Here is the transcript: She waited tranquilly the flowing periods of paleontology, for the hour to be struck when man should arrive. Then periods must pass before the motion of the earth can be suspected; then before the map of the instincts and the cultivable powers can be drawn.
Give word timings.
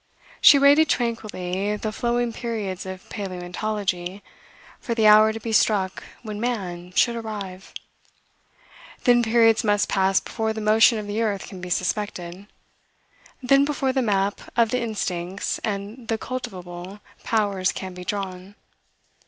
She 0.41 0.57
waited 0.57 0.89
tranquilly 0.89 1.75
the 1.75 1.91
flowing 1.91 2.33
periods 2.33 2.87
of 2.87 3.07
paleontology, 3.09 4.23
for 4.79 4.95
the 4.95 5.05
hour 5.05 5.31
to 5.31 5.39
be 5.39 5.51
struck 5.51 6.01
when 6.23 6.39
man 6.41 6.91
should 6.93 7.15
arrive. 7.15 7.71
Then 9.03 9.21
periods 9.21 9.63
must 9.63 9.87
pass 9.89 10.19
before 10.19 10.53
the 10.53 10.59
motion 10.59 10.97
of 10.97 11.05
the 11.05 11.21
earth 11.21 11.47
can 11.47 11.61
be 11.61 11.69
suspected; 11.69 12.47
then 13.43 13.63
before 13.63 13.93
the 13.93 14.01
map 14.01 14.41
of 14.57 14.71
the 14.71 14.81
instincts 14.81 15.59
and 15.59 16.07
the 16.07 16.17
cultivable 16.17 16.99
powers 17.23 17.71
can 17.71 17.93
be 17.93 18.03
drawn. 18.03 18.55